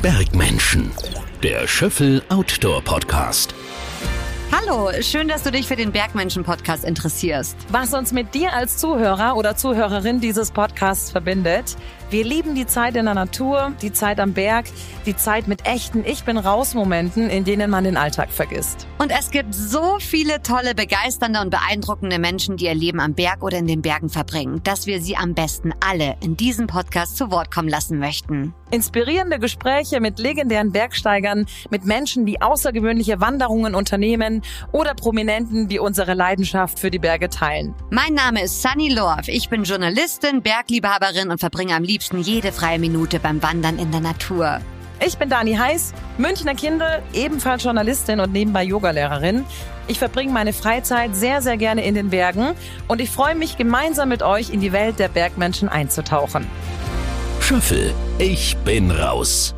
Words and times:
Bergmenschen, 0.00 0.90
der 1.42 1.68
Schöffel 1.68 2.22
Outdoor 2.30 2.80
Podcast. 2.82 3.54
Hallo, 4.50 4.90
schön, 5.02 5.28
dass 5.28 5.42
du 5.42 5.50
dich 5.50 5.66
für 5.66 5.76
den 5.76 5.92
Bergmenschen-Podcast 5.92 6.84
interessierst. 6.84 7.56
Was 7.68 7.92
uns 7.92 8.12
mit 8.12 8.34
dir 8.34 8.54
als 8.54 8.78
Zuhörer 8.78 9.36
oder 9.36 9.54
Zuhörerin 9.54 10.20
dieses 10.20 10.52
Podcasts 10.52 11.10
verbindet, 11.10 11.76
wir 12.12 12.24
lieben 12.24 12.54
die 12.54 12.66
Zeit 12.66 12.94
in 12.94 13.06
der 13.06 13.14
Natur, 13.14 13.72
die 13.80 13.90
Zeit 13.90 14.20
am 14.20 14.34
Berg, 14.34 14.66
die 15.06 15.16
Zeit 15.16 15.48
mit 15.48 15.64
echten 15.64 16.04
Ich 16.04 16.24
bin 16.24 16.36
raus 16.36 16.74
Momenten, 16.74 17.30
in 17.30 17.44
denen 17.44 17.70
man 17.70 17.84
den 17.84 17.96
Alltag 17.96 18.30
vergisst. 18.30 18.86
Und 18.98 19.10
es 19.10 19.30
gibt 19.30 19.54
so 19.54 19.96
viele 19.98 20.42
tolle, 20.42 20.74
begeisternde 20.74 21.40
und 21.40 21.48
beeindruckende 21.48 22.18
Menschen, 22.18 22.58
die 22.58 22.66
ihr 22.66 22.74
Leben 22.74 23.00
am 23.00 23.14
Berg 23.14 23.42
oder 23.42 23.56
in 23.56 23.66
den 23.66 23.80
Bergen 23.80 24.10
verbringen, 24.10 24.60
dass 24.62 24.86
wir 24.86 25.00
sie 25.00 25.16
am 25.16 25.32
besten 25.32 25.72
alle 25.80 26.16
in 26.22 26.36
diesem 26.36 26.66
Podcast 26.66 27.16
zu 27.16 27.30
Wort 27.30 27.50
kommen 27.50 27.68
lassen 27.68 27.98
möchten. 27.98 28.54
Inspirierende 28.70 29.38
Gespräche 29.38 30.00
mit 30.00 30.18
legendären 30.18 30.72
Bergsteigern, 30.72 31.46
mit 31.70 31.84
Menschen, 31.84 32.26
die 32.26 32.40
außergewöhnliche 32.40 33.20
Wanderungen 33.20 33.74
unternehmen 33.74 34.42
oder 34.70 34.94
Prominenten, 34.94 35.68
die 35.68 35.78
unsere 35.78 36.14
Leidenschaft 36.14 36.78
für 36.78 36.90
die 36.90 36.98
Berge 36.98 37.28
teilen. 37.28 37.74
Mein 37.90 38.14
Name 38.14 38.42
ist 38.42 38.62
Sunny 38.62 38.88
Lorf. 38.88 39.28
Ich 39.28 39.48
bin 39.48 39.64
Journalistin, 39.64 40.42
Bergliebhaberin 40.42 41.30
und 41.30 41.38
verbringe 41.38 41.74
am 41.74 41.82
liebsten 41.82 42.01
liebsten 42.02 42.18
jede 42.18 42.50
freie 42.50 42.80
Minute 42.80 43.20
beim 43.20 43.40
Wandern 43.44 43.78
in 43.78 43.92
der 43.92 44.00
Natur. 44.00 44.60
Ich 45.04 45.18
bin 45.18 45.28
Dani 45.28 45.54
Heiß, 45.54 45.94
Münchner 46.18 46.56
Kindel, 46.56 47.00
ebenfalls 47.12 47.62
Journalistin 47.62 48.18
und 48.18 48.32
nebenbei 48.32 48.64
Yogalehrerin. 48.64 49.44
Ich 49.86 50.00
verbringe 50.00 50.32
meine 50.32 50.52
Freizeit 50.52 51.14
sehr, 51.14 51.42
sehr 51.42 51.56
gerne 51.56 51.84
in 51.84 51.94
den 51.94 52.10
Bergen 52.10 52.54
und 52.88 53.00
ich 53.00 53.08
freue 53.08 53.36
mich, 53.36 53.56
gemeinsam 53.56 54.08
mit 54.08 54.24
euch 54.24 54.50
in 54.50 54.60
die 54.60 54.72
Welt 54.72 54.98
der 54.98 55.08
Bergmenschen 55.08 55.68
einzutauchen. 55.68 56.44
Schöffel, 57.40 57.94
ich 58.18 58.56
bin 58.64 58.90
raus. 58.90 59.54